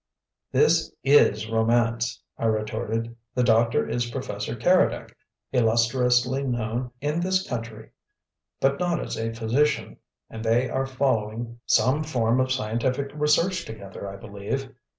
[0.51, 3.15] "This IS romance!" I retorted.
[3.35, 5.15] "The doctor is Professor Keredec,
[5.53, 7.91] illustriously known in this country,
[8.59, 14.09] but not as a physician, and they are following some form of scientific research together,
[14.09, 14.73] I believe.